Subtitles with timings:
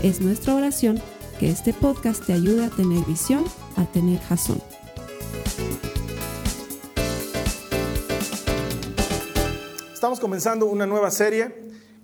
[0.00, 1.02] Es nuestra oración
[1.40, 3.44] que este podcast te ayude a tener visión,
[3.74, 4.62] a tener jazón.
[9.92, 11.52] Estamos comenzando una nueva serie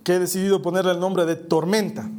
[0.03, 2.11] que he decidido ponerle el nombre de Tormenta.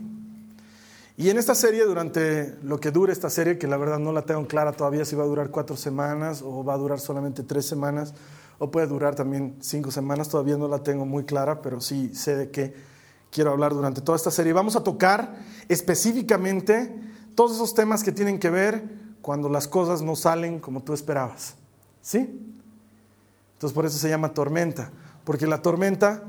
[1.17, 4.21] Y en esta serie, durante lo que dure esta serie, que la verdad no la
[4.21, 7.65] tengo clara todavía si va a durar cuatro semanas o va a durar solamente tres
[7.65, 8.13] semanas,
[8.59, 12.37] o puede durar también cinco semanas, todavía no la tengo muy clara, pero sí sé
[12.37, 12.94] de qué
[13.35, 14.53] quiero hablar durante toda esta serie.
[14.53, 15.35] Vamos a tocar
[15.67, 16.97] específicamente
[17.35, 18.81] todos esos temas que tienen que ver
[19.21, 21.55] cuando las cosas no salen como tú esperabas.
[22.01, 22.39] ¿Sí?
[23.53, 24.89] Entonces por eso se llama tormenta,
[25.25, 26.23] porque la tormenta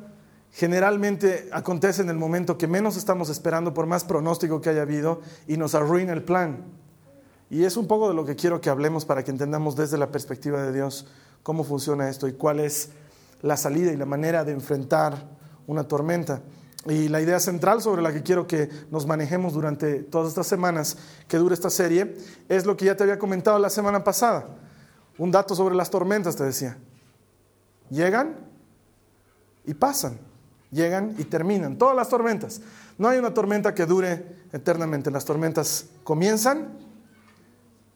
[0.50, 5.20] generalmente acontece en el momento que menos estamos esperando, por más pronóstico que haya habido,
[5.46, 6.64] y nos arruina el plan.
[7.50, 10.10] Y es un poco de lo que quiero que hablemos para que entendamos desde la
[10.10, 11.06] perspectiva de Dios
[11.44, 12.90] cómo funciona esto y cuál es
[13.42, 15.36] la salida y la manera de enfrentar
[15.68, 16.42] una tormenta.
[16.86, 20.96] Y la idea central sobre la que quiero que nos manejemos durante todas estas semanas
[21.26, 22.16] que dure esta serie
[22.48, 24.46] es lo que ya te había comentado la semana pasada.
[25.18, 26.78] Un dato sobre las tormentas, te decía.
[27.90, 28.36] Llegan
[29.64, 30.18] y pasan
[30.70, 31.76] llegan y terminan.
[31.76, 32.60] Todas las tormentas.
[32.98, 35.10] No hay una tormenta que dure eternamente.
[35.10, 36.68] Las tormentas comienzan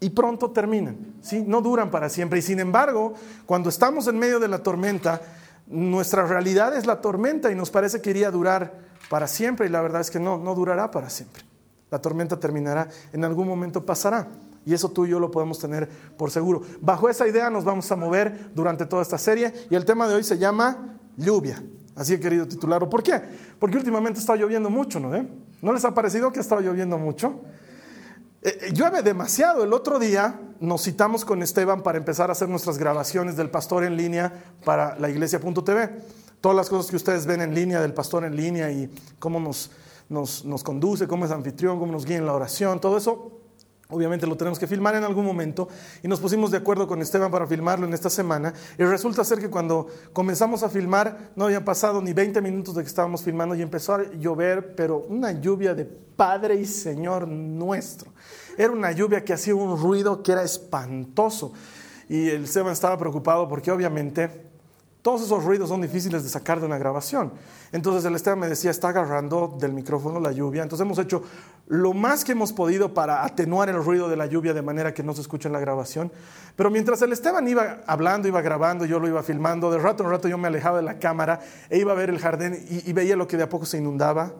[0.00, 1.14] y pronto terminan.
[1.20, 1.44] ¿sí?
[1.46, 2.38] No duran para siempre.
[2.38, 3.14] Y sin embargo,
[3.46, 5.20] cuando estamos en medio de la tormenta,
[5.66, 8.74] nuestra realidad es la tormenta y nos parece que iría durar
[9.08, 9.66] para siempre.
[9.66, 11.42] Y la verdad es que no, no durará para siempre.
[11.90, 14.28] La tormenta terminará, en algún momento pasará.
[14.64, 16.62] Y eso tú y yo lo podemos tener por seguro.
[16.80, 19.52] Bajo esa idea nos vamos a mover durante toda esta serie.
[19.70, 21.62] Y el tema de hoy se llama lluvia.
[21.96, 22.88] Así he querido titularlo.
[22.88, 23.20] ¿Por qué?
[23.58, 25.10] Porque últimamente está lloviendo mucho, ¿no?
[25.62, 27.40] ¿No les ha parecido que ha lloviendo mucho?
[28.42, 29.64] Eh, eh, llueve demasiado.
[29.64, 33.84] El otro día nos citamos con Esteban para empezar a hacer nuestras grabaciones del pastor
[33.84, 34.32] en línea
[34.64, 35.90] para la iglesia.tv.
[36.40, 39.70] Todas las cosas que ustedes ven en línea del pastor en línea y cómo nos,
[40.08, 43.39] nos, nos conduce, cómo es anfitrión, cómo nos guía en la oración, todo eso
[43.90, 45.68] Obviamente lo tenemos que filmar en algún momento
[46.02, 49.38] y nos pusimos de acuerdo con Esteban para filmarlo en esta semana y resulta ser
[49.38, 53.54] que cuando comenzamos a filmar no habían pasado ni 20 minutos de que estábamos filmando
[53.54, 58.12] y empezó a llover, pero una lluvia de Padre y Señor nuestro.
[58.58, 61.52] Era una lluvia que hacía un ruido que era espantoso
[62.08, 64.49] y el Esteban estaba preocupado porque obviamente
[65.02, 67.32] todos esos ruidos son difíciles de sacar de una grabación.
[67.72, 70.62] Entonces el Esteban me decía, está agarrando del micrófono la lluvia.
[70.62, 71.22] Entonces hemos hecho
[71.68, 75.02] lo más que hemos podido para atenuar el ruido de la lluvia de manera que
[75.02, 76.12] no se escuche en la grabación.
[76.54, 80.10] Pero mientras el Esteban iba hablando, iba grabando, yo lo iba filmando, de rato en
[80.10, 81.40] rato yo me alejaba de la cámara
[81.70, 83.78] e iba a ver el jardín y, y veía lo que de a poco se
[83.78, 84.34] inundaba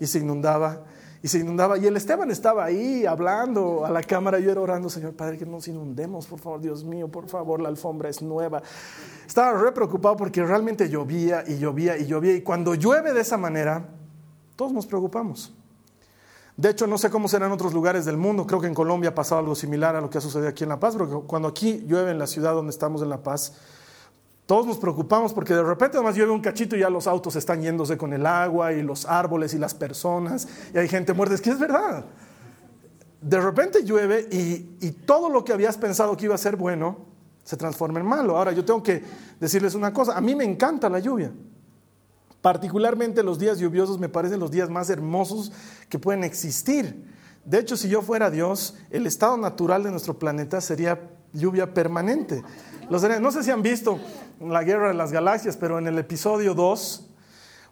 [0.00, 0.82] y se inundaba
[1.24, 1.78] y se inundaba.
[1.78, 4.38] Y el Esteban estaba ahí hablando a la cámara.
[4.40, 7.70] Yo era orando, Señor Padre, que nos inundemos, por favor, Dios mío, por favor, la
[7.70, 8.62] alfombra es nueva.
[9.26, 12.34] Estaba re preocupado porque realmente llovía y llovía y llovía.
[12.34, 13.88] Y cuando llueve de esa manera,
[14.54, 15.54] todos nos preocupamos.
[16.58, 18.46] De hecho, no sé cómo será en otros lugares del mundo.
[18.46, 20.68] Creo que en Colombia ha pasado algo similar a lo que ha sucedido aquí en
[20.68, 23.54] La Paz, pero cuando aquí llueve en la ciudad donde estamos en La Paz,
[24.46, 27.62] todos nos preocupamos porque de repente además llueve un cachito y ya los autos están
[27.62, 31.34] yéndose con el agua y los árboles y las personas y hay gente muerta.
[31.34, 32.04] Es que es verdad.
[33.22, 37.06] De repente llueve y, y todo lo que habías pensado que iba a ser bueno
[37.42, 38.36] se transforma en malo.
[38.36, 39.02] Ahora yo tengo que
[39.40, 40.16] decirles una cosa.
[40.16, 41.32] A mí me encanta la lluvia.
[42.42, 45.52] Particularmente los días lluviosos me parecen los días más hermosos
[45.88, 47.10] que pueden existir.
[47.46, 52.42] De hecho, si yo fuera Dios, el estado natural de nuestro planeta sería lluvia permanente.
[52.88, 54.00] no sé si han visto
[54.40, 57.10] la Guerra de las Galaxias, pero en el episodio 2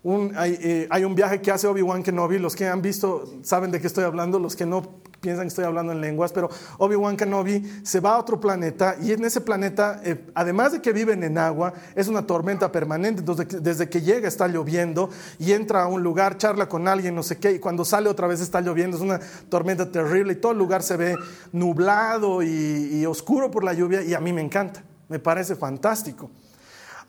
[0.04, 2.38] eh, hay, un viaje que hace Obi-Wan Kenobi.
[2.38, 4.82] Los que han visto saben de qué estoy hablando, los que no
[5.20, 9.12] piensan que estoy hablando en lenguas, pero Obi-Wan Kenobi se va a otro planeta y
[9.12, 13.22] en ese planeta, eh, además de que viven en agua, es una tormenta permanente.
[13.60, 17.38] Desde que llega está lloviendo y entra a un lugar, charla con alguien, no sé
[17.38, 18.96] qué, y cuando sale otra vez está lloviendo.
[18.96, 21.16] Es una tormenta terrible y todo el lugar se ve
[21.52, 26.28] nublado y oscuro por la lluvia y a mí me encanta, me parece fantástico.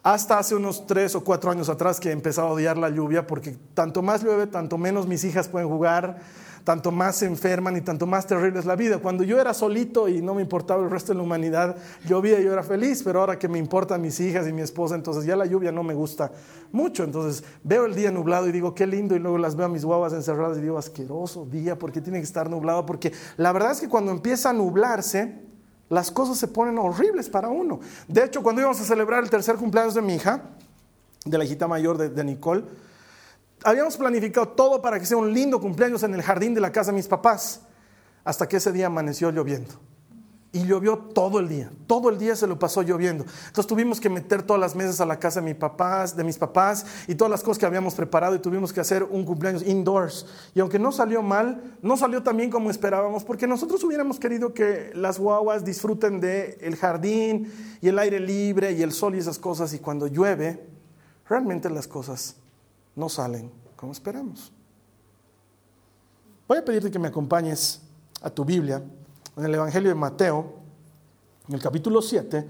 [0.03, 3.25] Hasta hace unos tres o cuatro años atrás que he empezado a odiar la lluvia
[3.25, 6.19] porque tanto más llueve, tanto menos mis hijas pueden jugar,
[6.65, 8.97] tanto más se enferman y tanto más terrible es la vida.
[8.97, 12.43] Cuando yo era solito y no me importaba el resto de la humanidad, llovía y
[12.43, 15.37] yo era feliz, pero ahora que me importan mis hijas y mi esposa, entonces ya
[15.37, 16.33] la lluvia no me gusta
[16.73, 17.05] mucho.
[17.05, 19.85] Entonces veo el día nublado y digo, qué lindo, y luego las veo a mis
[19.85, 22.85] guaguas encerradas y digo, asqueroso día, ¿por qué tiene que estar nublado?
[22.85, 25.52] Porque la verdad es que cuando empieza a nublarse,
[25.93, 27.79] las cosas se ponen horribles para uno.
[28.07, 30.41] De hecho, cuando íbamos a celebrar el tercer cumpleaños de mi hija,
[31.23, 32.63] de la hijita mayor de, Nicole,
[33.63, 36.91] habíamos planificado todo para que sea un lindo cumpleaños en el jardín de la casa
[36.91, 37.61] de mis papás,
[38.23, 39.73] hasta que ese día amaneció lloviendo.
[40.55, 43.25] Y llovió todo el día, todo el día se lo pasó lloviendo.
[43.47, 46.37] Entonces tuvimos que meter todas las mesas a la casa de, mis papás, de mis
[46.37, 50.27] papás y todas las cosas que habíamos preparado y tuvimos que hacer un cumpleaños indoors.
[50.53, 54.53] Y aunque no salió mal, no salió tan bien como esperábamos, porque nosotros hubiéramos querido
[54.53, 57.51] que las guaguas disfruten del el jardín
[57.81, 59.73] y el aire libre y el sol y esas cosas.
[59.73, 60.63] Y cuando llueve,
[61.27, 62.35] realmente las cosas
[62.95, 64.53] no salen como esperamos.
[66.47, 67.81] Voy a pedirte que me acompañes
[68.21, 68.83] a tu Biblia
[69.37, 70.59] en el Evangelio de Mateo,
[71.47, 72.47] en el capítulo 7,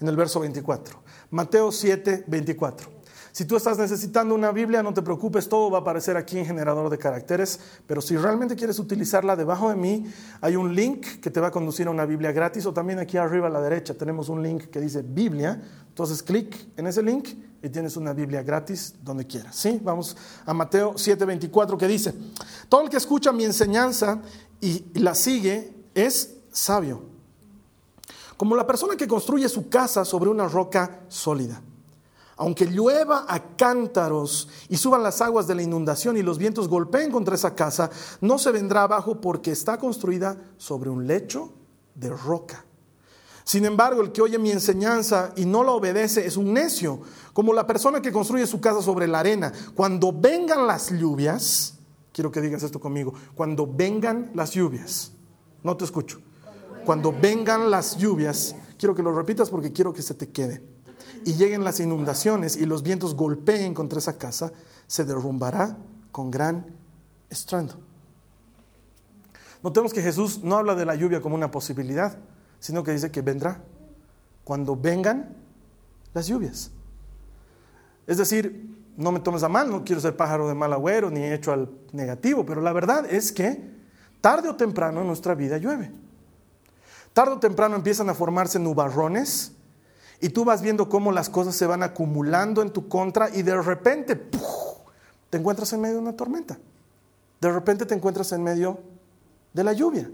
[0.00, 0.98] en el verso 24.
[1.30, 2.96] Mateo 7, 24.
[3.36, 6.46] Si tú estás necesitando una Biblia, no te preocupes, todo va a aparecer aquí en
[6.46, 10.06] generador de caracteres, pero si realmente quieres utilizarla, debajo de mí
[10.40, 13.18] hay un link que te va a conducir a una Biblia gratis o también aquí
[13.18, 17.28] arriba a la derecha tenemos un link que dice Biblia, entonces clic en ese link
[17.62, 19.54] y tienes una Biblia gratis donde quieras.
[19.54, 19.82] ¿sí?
[19.84, 20.16] Vamos
[20.46, 22.14] a Mateo 7:24 que dice,
[22.70, 24.22] todo el que escucha mi enseñanza
[24.62, 27.02] y la sigue es sabio,
[28.36, 31.62] como la persona que construye su casa sobre una roca sólida.
[32.38, 37.10] Aunque llueva a cántaros y suban las aguas de la inundación y los vientos golpeen
[37.10, 37.90] contra esa casa,
[38.20, 41.50] no se vendrá abajo porque está construida sobre un lecho
[41.94, 42.62] de roca.
[43.42, 47.00] Sin embargo, el que oye mi enseñanza y no la obedece es un necio,
[47.32, 49.52] como la persona que construye su casa sobre la arena.
[49.74, 51.78] Cuando vengan las lluvias,
[52.12, 55.12] quiero que digas esto conmigo, cuando vengan las lluvias,
[55.66, 56.20] no te escucho,
[56.84, 60.62] cuando vengan las lluvias, quiero que lo repitas porque quiero que se te quede
[61.24, 64.52] y lleguen las inundaciones y los vientos golpeen contra esa casa,
[64.86, 65.76] se derrumbará
[66.12, 66.66] con gran
[67.28, 67.74] estruendo.
[69.60, 72.16] Notemos que Jesús no habla de la lluvia como una posibilidad,
[72.60, 73.64] sino que dice que vendrá
[74.44, 75.34] cuando vengan
[76.14, 76.70] las lluvias.
[78.06, 81.24] Es decir, no me tomes a mal, no quiero ser pájaro de mal agüero ni
[81.24, 83.75] hecho al negativo, pero la verdad es que
[84.26, 85.88] tarde o temprano en nuestra vida llueve.
[87.12, 89.52] Tarde o temprano empiezan a formarse nubarrones
[90.20, 93.62] y tú vas viendo cómo las cosas se van acumulando en tu contra y de
[93.62, 94.16] repente
[95.30, 96.58] te encuentras en medio de una tormenta.
[97.40, 98.80] De repente te encuentras en medio
[99.52, 100.10] de la lluvia.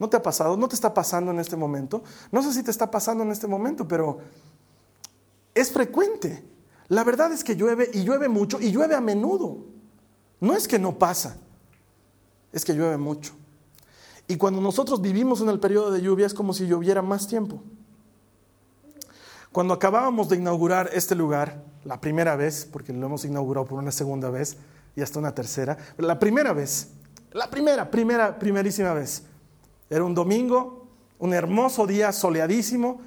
[0.00, 0.56] ¿No te ha pasado?
[0.56, 2.02] ¿No te está pasando en este momento?
[2.32, 4.18] No sé si te está pasando en este momento, pero
[5.54, 6.42] es frecuente.
[6.88, 9.58] La verdad es que llueve y llueve mucho y llueve a menudo.
[10.40, 11.36] No es que no pasa,
[12.52, 13.32] es que llueve mucho.
[14.26, 17.62] Y cuando nosotros vivimos en el periodo de lluvia es como si lloviera más tiempo.
[19.52, 23.90] Cuando acabábamos de inaugurar este lugar, la primera vez, porque lo hemos inaugurado por una
[23.90, 24.58] segunda vez
[24.94, 26.88] y hasta una tercera, la primera vez,
[27.32, 29.22] la primera, primera, primerísima vez,
[29.88, 30.86] era un domingo,
[31.18, 33.00] un hermoso día soleadísimo,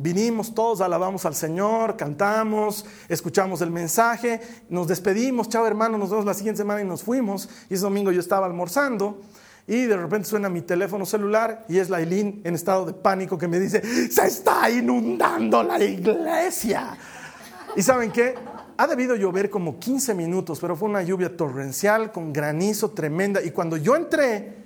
[0.00, 6.24] vinimos todos, alabamos al Señor, cantamos, escuchamos el mensaje, nos despedimos, chao hermano, nos vemos
[6.24, 9.20] la siguiente semana y nos fuimos, y ese domingo yo estaba almorzando
[9.66, 13.46] y de repente suena mi teléfono celular y es Lailín en estado de pánico que
[13.46, 16.96] me dice, se está inundando la iglesia.
[17.76, 18.34] ¿Y saben qué?
[18.78, 23.42] Ha debido llover como 15 minutos, pero fue una lluvia torrencial con granizo tremenda.
[23.42, 24.56] Y cuando yo entré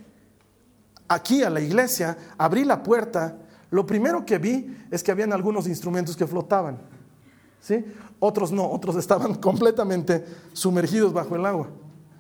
[1.08, 3.37] aquí a la iglesia, abrí la puerta,
[3.75, 6.78] lo primero que vi es que habían algunos instrumentos que flotaban.
[7.61, 7.85] ¿sí?
[8.21, 11.71] Otros no, otros estaban completamente sumergidos bajo el agua.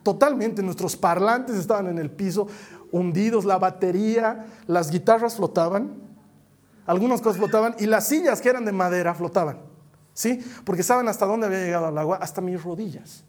[0.02, 2.48] Totalmente, nuestros parlantes estaban en el piso,
[2.90, 5.92] hundidos, la batería, las guitarras flotaban,
[6.86, 9.60] algunas cosas flotaban y las sillas que eran de madera flotaban.
[10.12, 10.44] ¿Sí?
[10.64, 13.22] Porque saben hasta dónde había llegado el agua, hasta mis rodillas.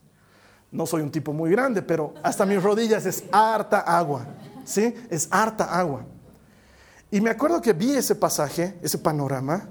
[0.72, 4.25] No soy un tipo muy grande, pero hasta mis rodillas es harta agua.
[4.63, 4.96] ¿Sí?
[5.12, 6.08] Es harta agua.
[7.15, 9.69] Y me acuerdo que vi ese pasaje, ese panorama,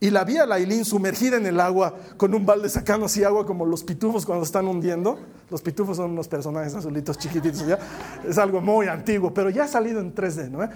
[0.00, 3.44] y la vi a Lailín sumergida en el agua con un balde sacando así agua
[3.44, 5.18] como los pitufos cuando están hundiendo.
[5.50, 7.78] Los pitufos son unos personajes azulitos chiquititos, ¿ya?
[8.26, 10.66] Es algo muy antiguo, pero ya ha salido en 3D, ¿no?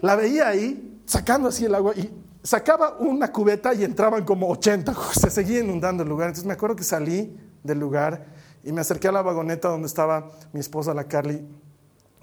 [0.00, 2.08] La veía ahí sacando así el agua y
[2.44, 6.28] sacaba una cubeta y entraban como 80, se seguía inundando el lugar.
[6.28, 8.26] Entonces me acuerdo que salí del lugar
[8.62, 11.44] y me acerqué a la vagoneta donde estaba mi esposa, la Carly,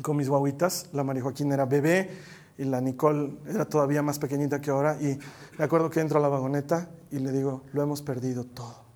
[0.01, 0.88] con mis guaguitas.
[0.94, 5.17] La María Joaquín era bebé y la Nicole era todavía más pequeñita que ahora y
[5.57, 8.87] me acuerdo que entro a la vagoneta y le digo, lo hemos perdido todo.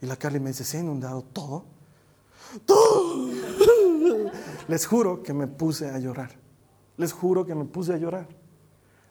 [0.00, 1.64] Y la Carly me dice, ¿se ha inundado todo?
[4.68, 6.30] Les juro que me puse a llorar.
[6.96, 8.26] Les juro que me puse a llorar.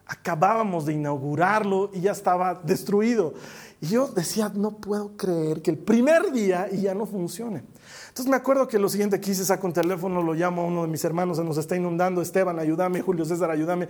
[0.06, 3.34] Acabábamos de inaugurarlo y ya estaba destruido.
[3.80, 7.62] Y yo decía, no puedo creer que el primer día y ya no funcione.
[8.08, 10.82] Entonces me acuerdo que lo siguiente que hice, saco un teléfono, lo llamo a uno
[10.82, 13.88] de mis hermanos, se nos está inundando, Esteban, ayúdame, Julio César, ayúdame.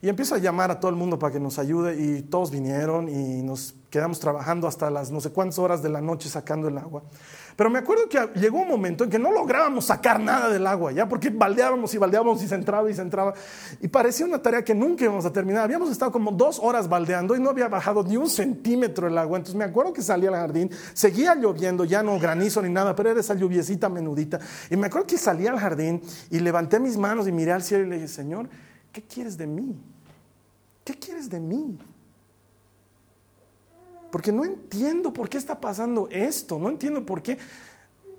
[0.00, 3.08] Y empiezo a llamar a todo el mundo para que nos ayude y todos vinieron
[3.08, 6.78] y nos quedamos trabajando hasta las no sé cuántas horas de la noche sacando el
[6.78, 7.02] agua.
[7.56, 10.92] Pero me acuerdo que llegó un momento en que no lográbamos sacar nada del agua,
[10.92, 13.34] ya porque baldeábamos y baldeábamos y se entraba y se entraba.
[13.80, 15.64] Y parecía una tarea que nunca íbamos a terminar.
[15.64, 19.38] Habíamos estado como dos horas baldeando y no había bajado ni un centímetro el agua.
[19.38, 23.10] Entonces me acuerdo que salí al jardín, seguía lloviendo, ya no granizo ni nada, pero
[23.10, 24.40] era esa lluviecita menudita.
[24.70, 27.84] Y me acuerdo que salí al jardín y levanté mis manos y miré al cielo
[27.84, 28.48] y le dije, Señor,
[28.92, 29.78] ¿qué quieres de mí?
[30.84, 31.78] ¿Qué quieres de mí?
[34.12, 37.38] Porque no entiendo por qué está pasando esto, no entiendo por qué.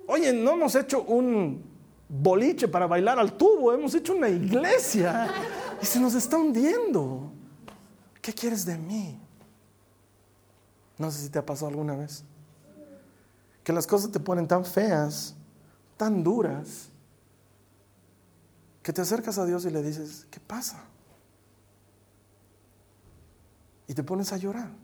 [0.08, 1.64] Oye, no hemos hecho un
[2.10, 5.32] boliche para bailar al tubo, hemos hecho una iglesia
[5.82, 7.32] y se nos está hundiendo.
[8.24, 9.22] ¿Qué quieres de mí?
[10.98, 12.24] No sé si te ha pasado alguna vez.
[13.64, 15.36] Que las cosas te ponen tan feas,
[15.96, 16.90] tan duras,
[18.82, 20.86] que te acercas a Dios y le dices, ¿qué pasa?
[23.88, 24.83] Y te pones a llorar.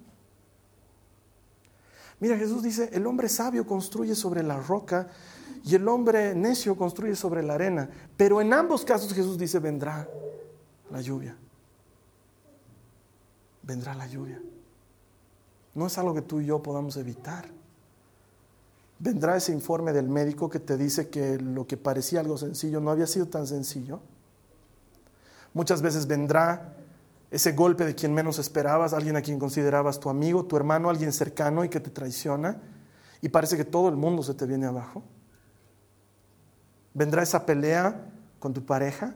[2.19, 5.07] Mira, Jesús dice, el hombre sabio construye sobre la roca
[5.63, 7.89] y el hombre necio construye sobre la arena.
[8.17, 10.07] Pero en ambos casos Jesús dice, vendrá
[10.91, 11.35] la lluvia.
[13.63, 14.41] Vendrá la lluvia.
[15.75, 17.45] No es algo que tú y yo podamos evitar.
[18.97, 22.91] Vendrá ese informe del médico que te dice que lo que parecía algo sencillo no
[22.91, 24.01] había sido tan sencillo.
[25.53, 26.75] Muchas veces vendrá
[27.31, 31.13] ese golpe de quien menos esperabas, alguien a quien considerabas tu amigo, tu hermano, alguien
[31.13, 32.61] cercano y que te traiciona,
[33.21, 35.03] y parece que todo el mundo se te viene abajo.
[36.93, 38.09] Vendrá esa pelea
[38.39, 39.13] con tu pareja,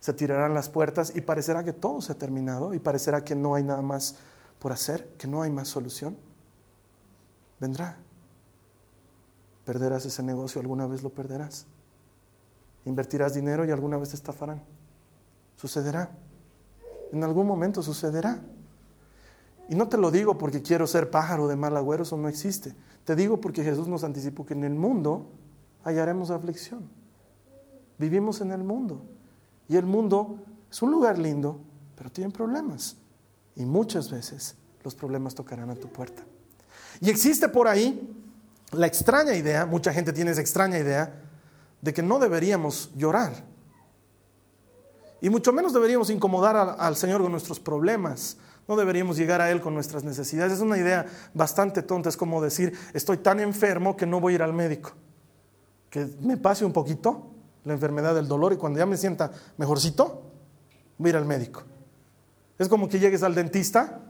[0.00, 3.54] se tirarán las puertas y parecerá que todo se ha terminado y parecerá que no
[3.54, 4.16] hay nada más
[4.58, 6.16] por hacer, que no hay más solución.
[7.58, 7.98] Vendrá.
[9.66, 11.66] Perderás ese negocio, alguna vez lo perderás.
[12.86, 14.62] Invertirás dinero y alguna vez te estafarán.
[15.56, 16.10] Sucederá.
[17.12, 18.40] En algún momento sucederá.
[19.68, 22.74] Y no te lo digo porque quiero ser pájaro de mal agüero, eso no existe.
[23.04, 25.30] Te digo porque Jesús nos anticipó que en el mundo
[25.84, 26.88] hallaremos aflicción.
[27.98, 29.02] Vivimos en el mundo.
[29.68, 30.38] Y el mundo
[30.70, 31.60] es un lugar lindo,
[31.96, 32.96] pero tiene problemas.
[33.54, 36.22] Y muchas veces los problemas tocarán a tu puerta.
[37.00, 38.16] Y existe por ahí
[38.72, 41.12] la extraña idea, mucha gente tiene esa extraña idea,
[41.80, 43.32] de que no deberíamos llorar.
[45.20, 48.38] Y mucho menos deberíamos incomodar al, Señor con nuestros problemas.
[48.66, 50.54] No deberíamos llegar a Él con nuestras necesidades.
[50.54, 52.08] Es una idea bastante tonta.
[52.08, 54.92] Es como decir, estoy tan enfermo que no voy a ir al médico.
[55.90, 57.26] Que me pase un poquito
[57.64, 60.22] la enfermedad del dolor y cuando ya me sienta mejorcito,
[60.96, 61.64] voy a ir al médico.
[62.58, 64.00] Es como que llegues al dentista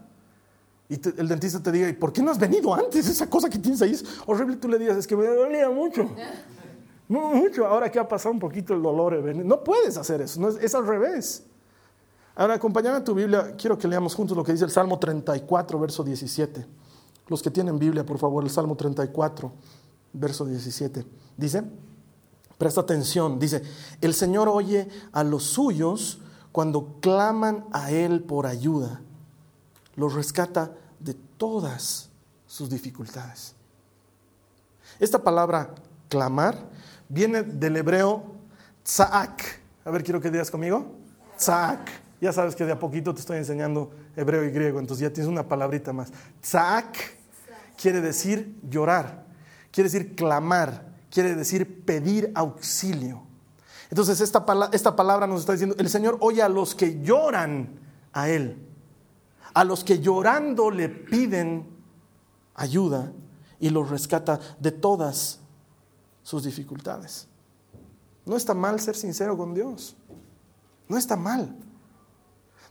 [0.87, 3.07] y el dentista te diga, ¿y por qué no has venido antes?
[3.07, 4.57] Esa cosa que tienes ahí es horrible.
[4.57, 6.09] Tú le digas, es que me dolía mucho
[7.11, 7.67] mucho.
[7.67, 11.43] Ahora que ha pasado un poquito el dolor, no puedes hacer eso, es, al revés.
[12.35, 15.79] Ahora, acompañame a tu Biblia, quiero que leamos juntos lo que dice el Salmo 34,
[15.79, 16.65] verso 17.
[17.27, 19.51] Los que tienen Biblia, por favor, el Salmo 34,
[20.13, 21.05] verso 17.
[21.37, 21.63] Dice,
[22.57, 23.61] presta atención, dice,
[23.99, 26.19] el Señor oye a los suyos
[26.51, 29.01] cuando claman a Él por ayuda.
[29.95, 32.09] Los rescata de todas
[32.47, 33.55] sus dificultades.
[34.99, 35.73] Esta palabra
[36.09, 36.69] clamar
[37.11, 38.23] viene del hebreo
[38.83, 39.43] tzaak.
[39.85, 40.95] A ver, quiero que digas conmigo.
[41.37, 41.89] Tzaak.
[42.21, 45.27] Ya sabes que de a poquito te estoy enseñando hebreo y griego, entonces ya tienes
[45.27, 46.11] una palabrita más.
[46.39, 46.97] Tzaak
[47.81, 49.25] quiere decir llorar,
[49.71, 53.23] quiere decir clamar, quiere decir pedir auxilio.
[53.89, 57.79] Entonces esta, esta palabra nos está diciendo, el Señor oye a los que lloran
[58.13, 58.67] a Él,
[59.55, 61.67] a los que llorando le piden
[62.53, 63.11] ayuda
[63.59, 65.40] y los rescata de todas
[66.23, 67.27] sus dificultades.
[68.25, 69.95] No está mal ser sincero con Dios.
[70.87, 71.55] No está mal.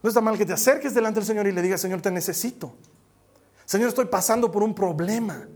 [0.02, 2.74] No está mal que te acerques delante del Señor y le digas, Señor, te necesito.
[3.64, 5.46] Señor, estoy pasando por un problema.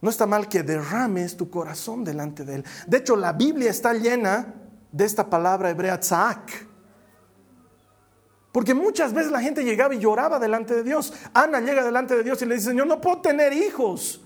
[0.00, 2.64] No está mal que derrames tu corazón delante de Él.
[2.86, 4.54] De hecho, la Biblia está llena
[4.92, 6.66] de esta palabra hebrea tzaak.
[8.52, 11.12] Porque muchas veces la gente llegaba y lloraba delante de Dios.
[11.32, 14.23] Ana llega delante de Dios y le dice, Señor, no puedo tener hijos.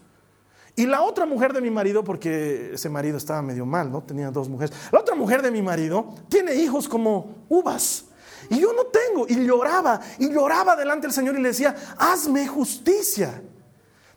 [0.79, 4.01] Y la otra mujer de mi marido, porque ese marido estaba medio mal, ¿no?
[4.01, 4.73] Tenía dos mujeres.
[4.93, 8.05] La otra mujer de mi marido tiene hijos como uvas.
[8.49, 9.27] Y yo no tengo.
[9.29, 13.43] Y lloraba, y lloraba delante del Señor y le decía, hazme justicia.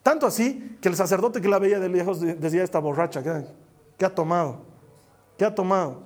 [0.04, 3.44] Tanto así que el sacerdote que la veía de lejos decía esta borracha, ¿qué,
[3.98, 4.62] ¿Qué ha tomado?
[5.40, 6.04] ¿Qué ha tomado?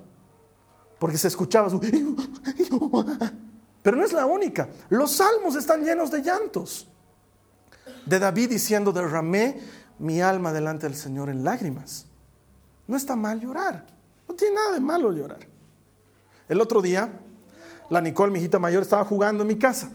[0.99, 1.81] Porque se escuchaba su...
[3.83, 4.69] Pero no es la única.
[4.87, 6.87] Los salmos están llenos de llantos.
[8.05, 9.59] De David diciendo, derramé
[9.99, 12.05] mi alma delante del Señor en lágrimas.
[12.87, 13.85] No está mal llorar.
[14.27, 15.39] No tiene nada de malo llorar.
[16.47, 17.19] El otro día,
[17.89, 19.91] la Nicole, mi hijita mayor, estaba jugando en mi casa.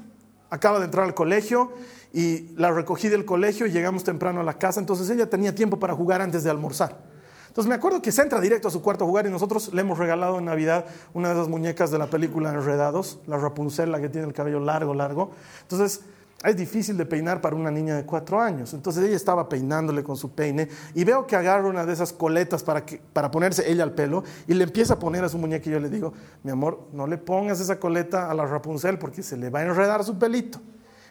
[0.48, 1.72] Acaba de entrar al colegio
[2.12, 4.80] y la recogí del colegio y llegamos temprano a la casa.
[4.80, 6.98] Entonces ella tenía tiempo para jugar antes de almorzar.
[7.46, 9.80] Entonces me acuerdo que se entra directo a su cuarto a jugar y nosotros le
[9.80, 14.00] hemos regalado en Navidad una de esas muñecas de la película Enredados, la Rapunzel, la
[14.00, 15.32] que tiene el cabello largo, largo.
[15.62, 16.02] Entonces
[16.42, 18.72] es difícil de peinar para una niña de cuatro años.
[18.72, 22.62] Entonces ella estaba peinándole con su peine y veo que agarra una de esas coletas
[22.62, 25.72] para, para ponerse ella al pelo y le empieza a poner a su muñeca y
[25.72, 29.36] yo le digo, mi amor, no le pongas esa coleta a la Rapunzel porque se
[29.36, 30.58] le va a enredar su pelito.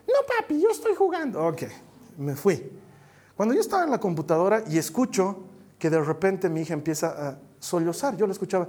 [0.07, 1.45] No, papi, yo estoy jugando.
[1.47, 1.63] Ok,
[2.17, 2.71] me fui.
[3.35, 5.43] Cuando yo estaba en la computadora y escucho
[5.77, 8.67] que de repente mi hija empieza a sollozar, yo la escuchaba.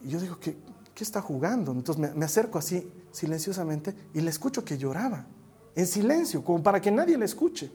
[0.00, 0.56] Y yo digo, ¿qué,
[0.98, 1.70] qué está jugando?
[1.70, 5.26] Entonces me, acerco así silenciosamente y le escucho que lloraba,
[5.76, 7.70] en silencio, como para que nadie le escuche.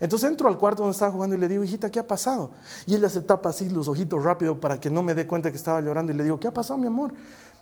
[0.00, 2.52] Entonces entro al cuarto donde estaba jugando y le digo, hijita, ¿qué ha pasado?
[2.86, 5.58] Y ella se tapa así los ojitos rápido para que no me dé cuenta que
[5.58, 7.12] estaba llorando y le digo, ¿qué ha pasado, mi amor?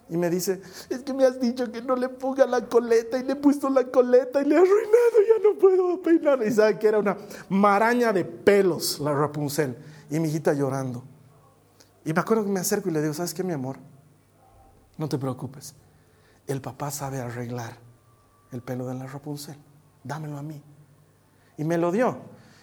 [0.09, 3.25] Y me dice, es que me has dicho que no le ponga la coleta y
[3.25, 6.47] le he puesto la coleta y le he arruinado, ya no puedo peinar.
[6.47, 7.17] Y sabe que era una
[7.49, 9.77] maraña de pelos la Rapunzel.
[10.09, 11.03] Y mi hijita llorando.
[12.05, 13.79] Y me acuerdo que me acerco y le digo, ¿sabes qué, mi amor?
[14.99, 15.75] No te preocupes.
[16.47, 17.77] El papá sabe arreglar
[18.53, 19.57] el pelo de la Rapunzel.
[20.05, 20.63] Dámelo a mí.
[21.59, 22.19] Y me lo dio.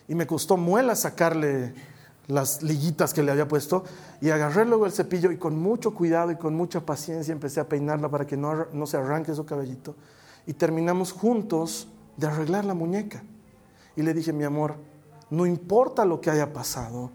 [0.07, 1.73] Y me costó muela sacarle
[2.27, 3.83] las liguitas que le había puesto
[4.21, 7.67] y agarré luego el cepillo y con mucho cuidado y con mucha paciencia empecé a
[7.67, 9.95] peinarla para que no, no se arranque su cabellito
[10.45, 11.87] y terminamos juntos
[12.17, 13.23] de arreglar la muñeca.
[13.95, 14.75] Y le dije, mi amor,
[15.29, 17.11] no importa lo que haya pasado,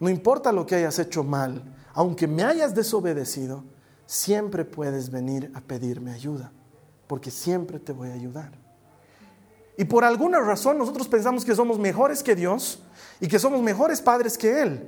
[0.00, 1.62] no importa lo que hayas hecho mal,
[1.94, 3.64] aunque me hayas desobedecido,
[4.12, 6.52] siempre puedes venir a pedirme ayuda,
[7.06, 8.52] porque siempre te voy a ayudar.
[9.78, 12.82] Y por alguna razón nosotros pensamos que somos mejores que Dios
[13.20, 14.86] y que somos mejores padres que Él.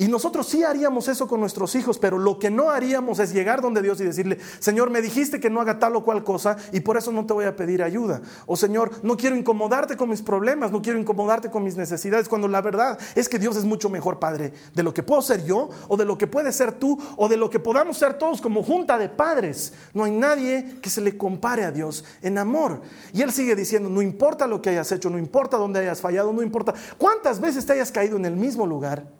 [0.00, 3.60] Y nosotros sí haríamos eso con nuestros hijos, pero lo que no haríamos es llegar
[3.60, 6.80] donde Dios y decirle, Señor, me dijiste que no haga tal o cual cosa y
[6.80, 8.22] por eso no te voy a pedir ayuda.
[8.46, 12.48] O Señor, no quiero incomodarte con mis problemas, no quiero incomodarte con mis necesidades, cuando
[12.48, 15.68] la verdad es que Dios es mucho mejor Padre de lo que puedo ser yo
[15.88, 18.62] o de lo que puedes ser tú o de lo que podamos ser todos como
[18.62, 19.74] junta de padres.
[19.92, 22.80] No hay nadie que se le compare a Dios en amor.
[23.12, 26.32] Y Él sigue diciendo, no importa lo que hayas hecho, no importa dónde hayas fallado,
[26.32, 29.19] no importa cuántas veces te hayas caído en el mismo lugar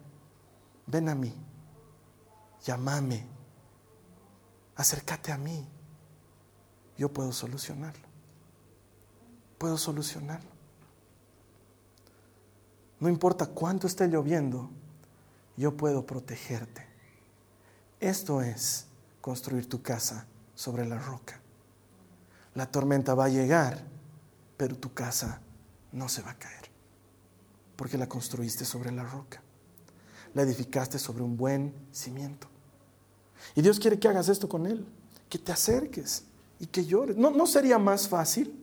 [0.91, 1.35] ven a mí,
[2.65, 3.27] llámame,
[4.77, 5.67] acércate a mí.
[6.99, 8.07] Yo puedo solucionarlo.
[9.59, 10.51] Puedo solucionarlo.
[12.99, 14.71] No importa cuánto esté lloviendo,
[15.57, 16.87] yo puedo protegerte.
[18.01, 18.87] Esto es
[19.21, 21.41] construir tu casa sobre la roca.
[22.55, 23.83] La tormenta va a llegar,
[24.57, 25.41] pero tu casa
[25.93, 26.71] no se va a caer,
[27.77, 29.43] porque la construiste sobre la roca
[30.35, 32.47] la edificaste sobre un buen cimiento.
[33.55, 34.87] Y Dios quiere que hagas esto con Él,
[35.29, 36.25] que te acerques
[36.59, 37.17] y que llores.
[37.17, 38.57] ¿No, ¿No sería más fácil?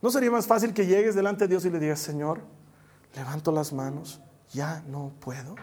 [0.00, 2.40] ¿No sería más fácil que llegues delante de Dios y le digas, Señor,
[3.14, 4.20] levanto las manos,
[4.52, 5.56] ya no puedo?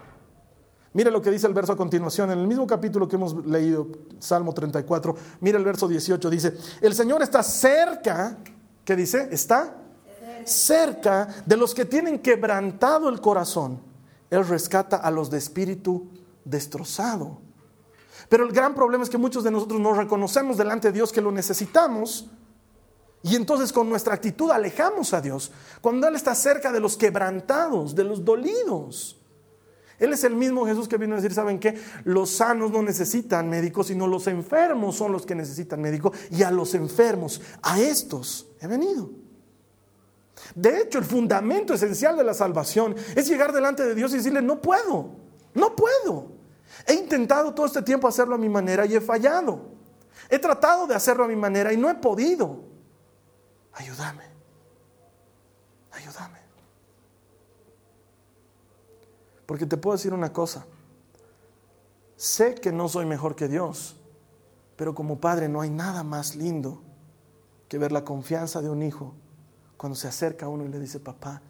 [0.93, 3.87] Mira lo que dice el verso a continuación, en el mismo capítulo que hemos leído,
[4.19, 8.37] Salmo 34, mira el verso 18, dice, el Señor está cerca,
[8.85, 9.27] ¿qué dice?
[9.31, 9.75] Está
[10.45, 13.92] cerca de los que tienen quebrantado el corazón
[14.33, 16.09] él rescata a los de espíritu
[16.43, 17.39] destrozado.
[18.29, 21.21] Pero el gran problema es que muchos de nosotros no reconocemos delante de Dios que
[21.21, 22.29] lo necesitamos
[23.21, 25.51] y entonces con nuestra actitud alejamos a Dios.
[25.81, 29.19] Cuando Él está cerca de los quebrantados, de los dolidos.
[29.99, 31.79] Él es el mismo Jesús que vino a decir, ¿saben qué?
[32.03, 36.11] Los sanos no necesitan médicos, sino los enfermos son los que necesitan médico.
[36.31, 39.22] Y a los enfermos, a estos he venido.
[40.55, 44.41] De hecho, el fundamento esencial de la salvación es llegar delante de Dios y decirle,
[44.41, 45.11] no puedo,
[45.53, 46.31] no puedo.
[46.87, 49.73] He intentado todo este tiempo hacerlo a mi manera y he fallado.
[50.29, 52.59] He tratado de hacerlo a mi manera y no he podido.
[53.73, 54.23] Ayúdame,
[55.91, 56.39] ayúdame.
[59.45, 60.65] Porque te puedo decir una cosa.
[62.15, 63.97] Sé que no soy mejor que Dios,
[64.75, 66.81] pero como padre no hay nada más lindo
[67.67, 69.13] que ver la confianza de un hijo
[69.83, 71.41] cuando se acerca a uno y le dice, papá,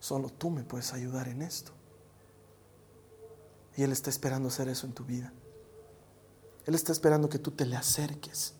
[0.00, 1.70] solo tú me puedes ayudar en esto.
[3.76, 5.32] Y Él está esperando hacer eso en tu vida.
[6.64, 8.54] Él está esperando que tú te le acerques.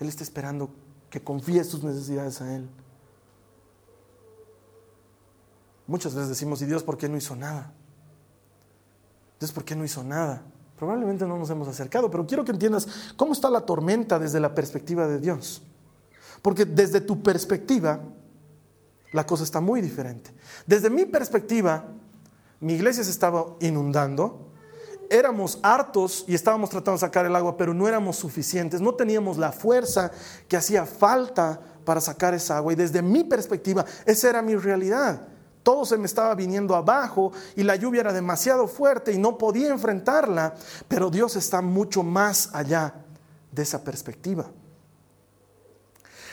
[0.00, 0.70] Él está esperando
[1.08, 2.68] que confíes tus necesidades a Él.
[5.86, 7.72] Muchas veces decimos, ¿y Dios por qué no hizo nada?
[9.38, 10.42] Dios por qué no hizo nada?
[10.76, 14.52] Probablemente no nos hemos acercado, pero quiero que entiendas cómo está la tormenta desde la
[14.52, 15.62] perspectiva de Dios.
[16.42, 18.00] Porque desde tu perspectiva,
[19.12, 20.32] la cosa está muy diferente.
[20.66, 21.84] Desde mi perspectiva,
[22.60, 24.50] mi iglesia se estaba inundando,
[25.10, 29.38] éramos hartos y estábamos tratando de sacar el agua, pero no éramos suficientes, no teníamos
[29.38, 30.12] la fuerza
[30.46, 32.72] que hacía falta para sacar esa agua.
[32.72, 35.26] Y desde mi perspectiva, esa era mi realidad.
[35.62, 39.68] Todo se me estaba viniendo abajo y la lluvia era demasiado fuerte y no podía
[39.68, 40.54] enfrentarla,
[40.88, 42.94] pero Dios está mucho más allá
[43.52, 44.46] de esa perspectiva.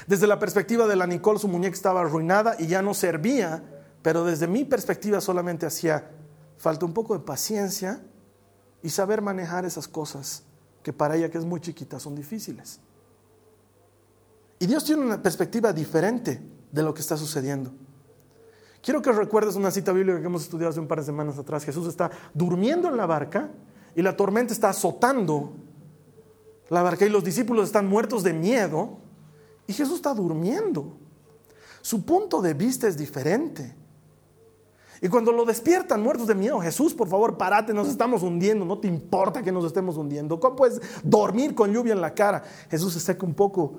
[0.07, 3.61] Desde la perspectiva de la Nicole, su muñeca estaba arruinada y ya no servía,
[4.01, 6.09] pero desde mi perspectiva solamente hacía
[6.57, 8.01] falta un poco de paciencia
[8.81, 10.43] y saber manejar esas cosas
[10.81, 12.79] que para ella, que es muy chiquita, son difíciles.
[14.59, 16.41] Y Dios tiene una perspectiva diferente
[16.71, 17.73] de lo que está sucediendo.
[18.81, 21.65] Quiero que recuerdes una cita bíblica que hemos estudiado hace un par de semanas atrás.
[21.65, 23.49] Jesús está durmiendo en la barca
[23.93, 25.51] y la tormenta está azotando
[26.69, 28.99] la barca y los discípulos están muertos de miedo
[29.67, 30.97] y Jesús está durmiendo.
[31.81, 33.75] Su punto de vista es diferente.
[34.99, 38.79] Y cuando lo despiertan muertos de miedo, Jesús, por favor, párate, nos estamos hundiendo, no
[38.79, 40.39] te importa que nos estemos hundiendo.
[40.39, 42.43] ¿Cómo puedes dormir con lluvia en la cara?
[42.71, 43.75] Jesús se seca un poco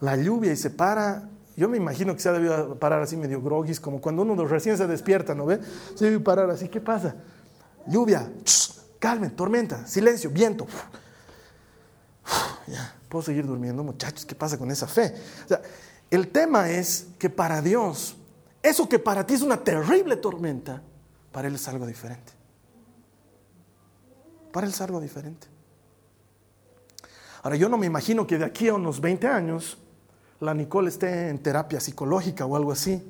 [0.00, 1.28] la lluvia y se para
[1.60, 4.78] yo me imagino que se ha debido parar así medio grogis, como cuando uno recién
[4.78, 5.60] se despierta, ¿no ve?
[5.94, 7.16] Se debe parar así, ¿qué pasa?
[7.86, 8.32] Lluvia,
[8.98, 10.66] calmen, tormenta, silencio, viento.
[12.66, 15.14] Ya, puedo seguir durmiendo, muchachos, ¿qué pasa con esa fe?
[16.10, 18.16] El tema es que para Dios,
[18.62, 20.82] eso que para ti es una terrible tormenta,
[21.32, 22.32] para Él es algo diferente.
[24.52, 25.48] Para Él es algo diferente.
[27.42, 29.78] Ahora, yo no me imagino que de aquí a unos 20 años
[30.40, 33.02] la Nicole esté en terapia psicológica o algo así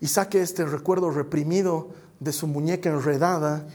[0.00, 3.66] y saque este recuerdo reprimido de su muñeca enredada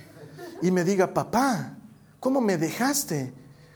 [0.61, 1.77] y me diga, papá,
[2.19, 3.33] ¿cómo me dejaste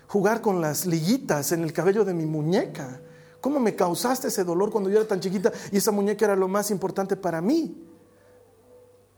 [0.10, 3.00] jugar con las liguitas en el cabello de mi muñeca?
[3.40, 6.48] ¿Cómo me causaste ese dolor cuando yo era tan chiquita y esa muñeca era lo
[6.48, 7.86] más importante para mí?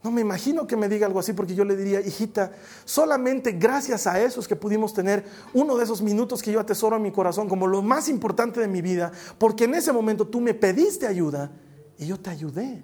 [0.04, 2.52] No me imagino que me diga algo así porque yo le diría, hijita,
[2.84, 5.24] solamente gracias a eso es que pudimos tener
[5.54, 8.68] uno de esos minutos que yo atesoro en mi corazón como lo más importante de
[8.68, 11.52] mi vida, porque en ese momento tú me pediste ayuda
[11.98, 12.84] y yo te ayudé.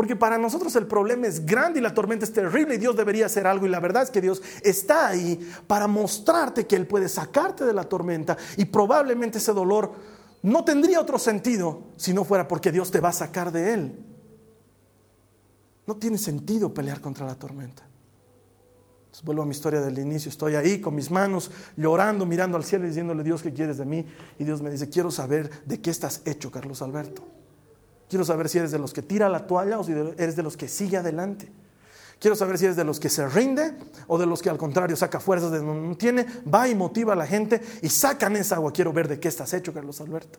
[0.00, 3.26] Porque para nosotros el problema es grande y la tormenta es terrible y Dios debería
[3.26, 3.66] hacer algo.
[3.66, 7.74] Y la verdad es que Dios está ahí para mostrarte que Él puede sacarte de
[7.74, 8.34] la tormenta.
[8.56, 9.92] Y probablemente ese dolor
[10.40, 13.98] no tendría otro sentido si no fuera porque Dios te va a sacar de Él.
[15.86, 17.82] No tiene sentido pelear contra la tormenta.
[19.22, 20.30] vuelvo a mi historia del inicio.
[20.30, 23.84] Estoy ahí con mis manos llorando, mirando al cielo y diciéndole, Dios, ¿qué quieres de
[23.84, 24.06] mí?
[24.38, 27.39] Y Dios me dice, quiero saber de qué estás hecho, Carlos Alberto.
[28.10, 30.56] Quiero saber si eres de los que tira la toalla o si eres de los
[30.56, 31.50] que sigue adelante.
[32.18, 34.96] Quiero saber si eres de los que se rinde o de los que al contrario
[34.96, 38.56] saca fuerzas de donde no tiene, va y motiva a la gente y sacan esa
[38.56, 38.72] agua.
[38.72, 40.38] Quiero ver de qué estás hecho, Carlos Alberto.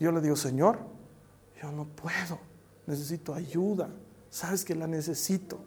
[0.00, 0.78] yo le digo, Señor,
[1.60, 2.38] yo no puedo
[2.86, 3.90] necesito ayuda,
[4.30, 5.58] sabes que la necesito.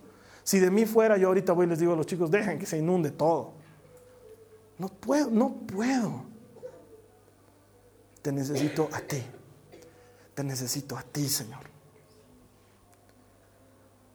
[0.44, 2.66] Si de mí fuera, yo ahorita voy y les digo a los chicos, dejen que
[2.66, 3.54] se inunde todo.
[4.78, 6.24] No puedo, no puedo.
[8.22, 9.24] Te necesito a ti.
[10.36, 11.62] Te necesito a ti, Señor.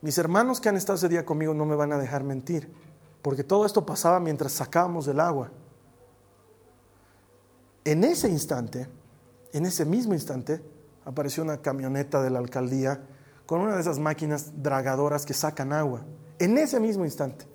[0.02, 2.72] Mis hermanos que han estado ese día conmigo no me van a dejar mentir,
[3.22, 5.50] porque todo esto pasaba mientras sacábamos del agua.
[7.84, 8.86] En ese instante,
[9.52, 10.62] en ese mismo instante,
[11.04, 13.02] apareció una camioneta de la alcaldía
[13.46, 16.02] con una de esas máquinas dragadoras que sacan agua,
[16.38, 17.46] en ese mismo instante.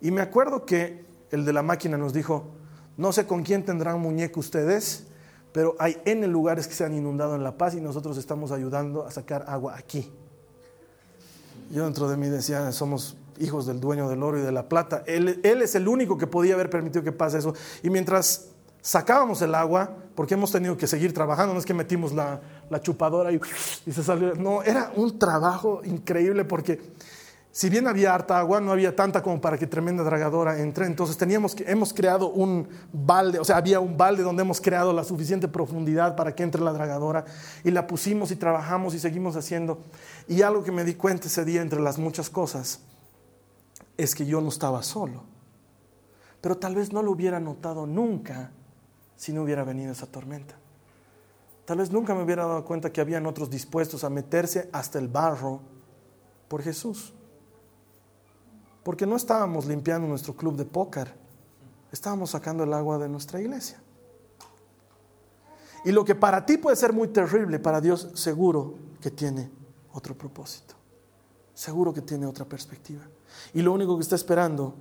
[0.00, 2.44] Y me acuerdo que el de la máquina nos dijo,
[2.96, 5.07] no sé con quién tendrán muñeco ustedes,
[5.58, 9.04] pero hay N lugares que se han inundado en La Paz y nosotros estamos ayudando
[9.04, 10.08] a sacar agua aquí.
[11.72, 15.02] Yo dentro de mí decía, somos hijos del dueño del oro y de la plata.
[15.04, 17.54] Él, él es el único que podía haber permitido que pase eso.
[17.82, 22.12] Y mientras sacábamos el agua porque hemos tenido que seguir trabajando, no es que metimos
[22.12, 22.40] la,
[22.80, 23.40] chupadora y,
[23.92, 26.80] se salió, no, era un trabajo increíble porque
[27.50, 31.16] si bien había harta agua, no había tanta como para que tremenda dragadora entre, entonces
[31.16, 35.02] teníamos que, hemos creado un balde, o sea, había un balde donde hemos creado la
[35.02, 37.24] suficiente profundidad para que entre la dragadora
[37.64, 39.82] y la pusimos y trabajamos y seguimos haciendo.
[40.28, 42.80] Y algo que me di cuenta ese día entre las muchas cosas
[43.96, 45.24] es que yo no estaba solo,
[46.40, 48.52] pero tal vez no lo hubiera notado nunca
[49.16, 50.54] si no hubiera venido esa tormenta.
[51.64, 55.08] Tal vez nunca me hubiera dado cuenta que habían otros dispuestos a meterse hasta el
[55.08, 55.60] barro
[56.48, 57.12] por Jesús.
[58.88, 61.12] Porque no estábamos limpiando nuestro club de póker,
[61.92, 63.82] estábamos sacando el agua de nuestra iglesia.
[65.84, 69.50] Y lo que para ti puede ser muy terrible, para Dios seguro que tiene
[69.92, 70.74] otro propósito.
[71.52, 73.02] Seguro que tiene otra perspectiva.
[73.52, 74.74] Y lo único que está esperando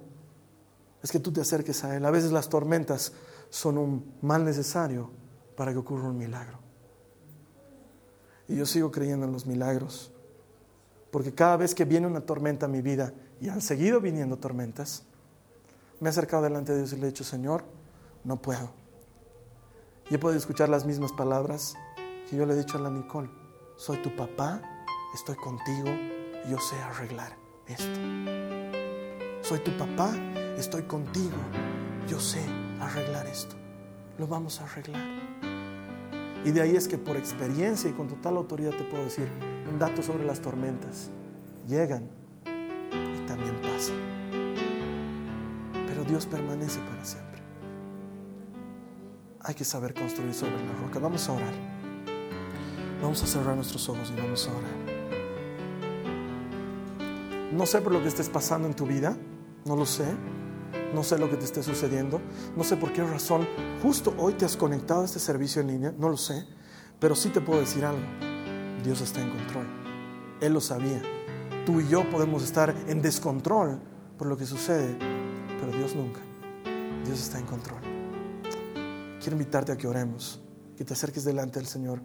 [1.03, 2.05] es que tú te acerques a Él.
[2.05, 3.11] A veces las tormentas
[3.49, 5.11] son un mal necesario
[5.57, 6.59] para que ocurra un milagro.
[8.47, 10.13] Y yo sigo creyendo en los milagros.
[11.11, 15.03] Porque cada vez que viene una tormenta a mi vida, y han seguido viniendo tormentas,
[15.99, 17.63] me he acercado delante de Dios y le he dicho, Señor,
[18.23, 18.71] no puedo.
[20.09, 21.75] Y he podido escuchar las mismas palabras
[22.29, 23.29] que yo le he dicho a la Nicole.
[23.77, 24.61] Soy tu papá,
[25.13, 25.89] estoy contigo,
[26.49, 27.35] yo sé arreglar
[27.67, 27.99] esto.
[29.41, 30.13] Soy tu papá,
[30.57, 31.37] estoy contigo,
[32.07, 32.43] yo sé
[32.79, 33.55] arreglar esto.
[34.17, 35.01] Lo vamos a arreglar.
[36.43, 39.27] Y de ahí es que por experiencia y con total autoridad te puedo decir
[39.69, 41.09] un dato sobre las tormentas.
[41.67, 42.16] Llegan
[46.07, 47.41] Dios permanece para siempre.
[49.41, 50.99] Hay que saber construir sobre la roca.
[50.99, 51.53] Vamos a orar.
[53.01, 54.87] Vamos a cerrar nuestros ojos y vamos a orar.
[57.53, 59.15] No sé por lo que estés pasando en tu vida,
[59.65, 60.05] no lo sé.
[60.93, 62.21] No sé lo que te esté sucediendo.
[62.55, 63.47] No sé por qué razón
[63.81, 65.93] justo hoy te has conectado a este servicio en línea.
[65.97, 66.45] No lo sé.
[66.99, 68.01] Pero sí te puedo decir algo.
[68.83, 69.65] Dios está en control.
[70.41, 71.01] Él lo sabía.
[71.65, 73.81] Tú y yo podemos estar en descontrol
[74.17, 74.97] por lo que sucede.
[75.59, 76.21] Pero Dios nunca.
[77.05, 77.81] Dios está en control.
[79.19, 80.41] Quiero invitarte a que oremos.
[80.75, 82.01] Que te acerques delante del Señor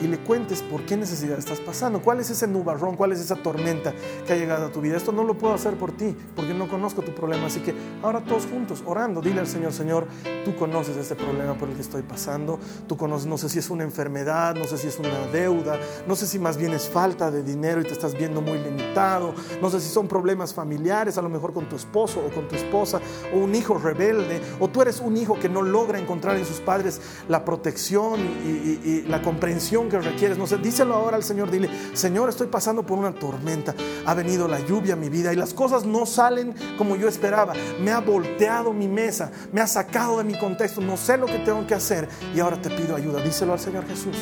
[0.00, 3.36] y le cuentes por qué necesidad estás pasando, cuál es ese nubarrón, cuál es esa
[3.36, 3.92] tormenta
[4.26, 4.96] que ha llegado a tu vida.
[4.96, 7.46] Esto no lo puedo hacer por ti porque no conozco tu problema.
[7.46, 10.06] Así que ahora todos juntos, orando, dile al Señor, Señor,
[10.44, 13.70] tú conoces este problema por el que estoy pasando, tú conoces, no sé si es
[13.70, 17.30] una enfermedad, no sé si es una deuda, no sé si más bien es falta
[17.30, 21.22] de dinero y te estás viendo muy limitado, no sé si son problemas familiares, a
[21.22, 23.00] lo mejor con tu esposo o con tu esposa,
[23.34, 26.60] o un hijo rebelde, o tú eres un hijo que no logra encontrar en sus
[26.60, 30.38] padres la protección y, y la comprensión que requieres.
[30.38, 33.74] No sé, díselo ahora al Señor, dile, Señor, estoy pasando por una tormenta,
[34.06, 37.52] ha venido la lluvia a mi vida y las cosas no salen como yo esperaba.
[37.80, 41.38] Me ha volteado mi mesa, me ha sacado de mi contexto, no sé lo que
[41.40, 43.22] tengo que hacer y ahora te pido ayuda.
[43.22, 44.16] Díselo al Señor Jesús.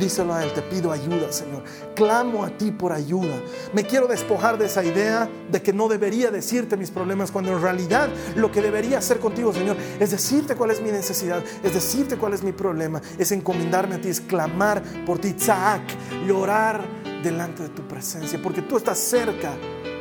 [0.00, 1.62] Díselo a Él, te pido ayuda, Señor.
[1.94, 3.40] Clamo a ti por ayuda.
[3.72, 7.62] Me quiero despojar de esa idea de que no debería decirte mis problemas, cuando en
[7.62, 12.16] realidad lo que debería hacer contigo, Señor, es decirte cuál es mi necesidad, es decirte
[12.16, 15.82] cuál es mi problema, es encomendarme a ti, es clamar por ti, tzak,
[16.26, 16.84] llorar
[17.22, 19.54] delante de tu presencia, porque tú estás cerca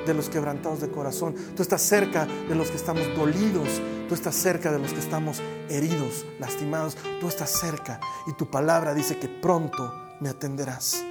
[0.06, 4.36] de los quebrantados de corazón, tú estás cerca de los que estamos dolidos, tú estás
[4.36, 9.28] cerca de los que estamos heridos, lastimados, tú estás cerca y tu palabra dice que
[9.28, 11.04] pronto me atenderás.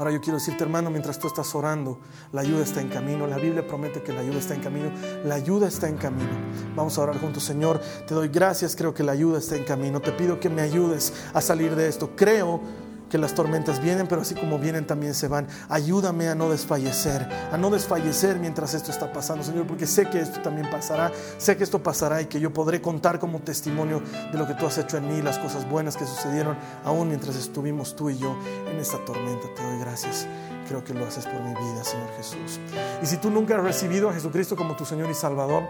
[0.00, 1.98] Ahora yo quiero decirte, hermano, mientras tú estás orando,
[2.32, 3.26] la ayuda está en camino.
[3.26, 4.90] La Biblia promete que la ayuda está en camino.
[5.26, 6.30] La ayuda está en camino.
[6.74, 7.82] Vamos a orar juntos, Señor.
[8.08, 10.00] Te doy gracias, creo que la ayuda está en camino.
[10.00, 12.16] Te pido que me ayudes a salir de esto.
[12.16, 12.62] Creo
[13.10, 15.46] que las tormentas vienen, pero así como vienen también se van.
[15.68, 20.20] Ayúdame a no desfallecer, a no desfallecer mientras esto está pasando, Señor, porque sé que
[20.20, 24.00] esto también pasará, sé que esto pasará y que yo podré contar como testimonio
[24.32, 27.36] de lo que tú has hecho en mí, las cosas buenas que sucedieron aún mientras
[27.36, 28.36] estuvimos tú y yo
[28.70, 29.48] en esta tormenta.
[29.54, 30.26] Te doy gracias.
[30.68, 32.60] Creo que lo haces por mi vida, Señor Jesús.
[33.02, 35.64] Y si tú nunca has recibido a Jesucristo como tu Señor y Salvador,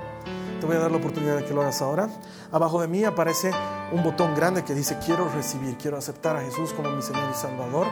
[0.61, 2.11] te voy a dar la oportunidad de que lo hagas ahora.
[2.53, 3.51] Abajo de mí aparece
[3.93, 7.35] un botón grande que dice quiero recibir, quiero aceptar a Jesús como mi Señor y
[7.35, 7.87] Salvador.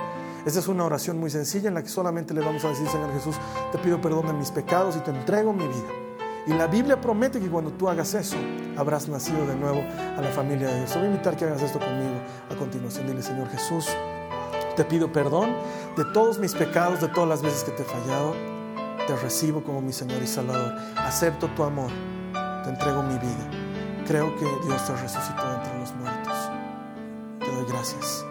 [0.46, 3.12] Esta es una oración muy sencilla en la que solamente le vamos a decir, Señor
[3.12, 3.36] Jesús,
[3.72, 5.88] te pido perdón de mis pecados y te entrego mi vida.
[6.46, 8.36] Y la Biblia promete que cuando tú hagas eso,
[8.76, 9.82] habrás nacido de nuevo
[10.16, 10.94] a la familia de Dios.
[10.94, 13.06] Voy a invitar que hagas esto conmigo a continuación.
[13.06, 13.86] Dile, Señor Jesús,
[14.76, 15.54] te pido perdón
[15.96, 18.34] de todos mis pecados, de todas las veces que te he fallado.
[19.06, 20.74] Te recibo como mi Señor y Salvador.
[20.96, 21.90] Acepto tu amor
[22.68, 23.50] te entrego mi vida.
[24.06, 25.77] Creo que Dios te resucitó entre
[27.68, 28.24] gracias.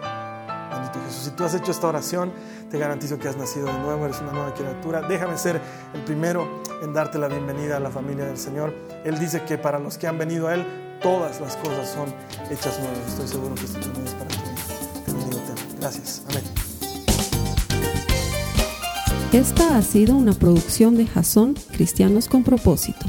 [0.70, 1.24] Bendito Jesús.
[1.24, 2.32] Si tú has hecho esta oración,
[2.70, 5.02] te garantizo que has nacido de nuevo, eres una nueva criatura.
[5.02, 5.60] Déjame ser
[5.94, 8.74] el primero en darte la bienvenida a la familia del Señor.
[9.04, 10.66] Él dice que para los que han venido a Él,
[11.02, 12.08] todas las cosas son
[12.50, 12.98] hechas nuevas.
[13.08, 14.36] Estoy seguro que esto también es para ti.
[15.80, 16.22] Gracias.
[16.28, 16.42] Amén.
[19.32, 23.06] Esta ha sido una producción de Jason Cristianos con propósito.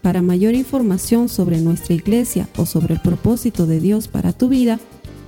[0.00, 4.78] Para mayor información sobre nuestra iglesia o sobre el propósito de Dios para tu vida,